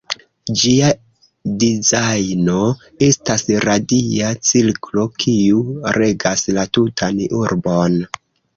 [0.59, 0.87] Ĝia
[1.63, 2.63] dizajno
[3.09, 5.63] estas radia cirklo kiu
[6.01, 8.03] regas la tutan urbon.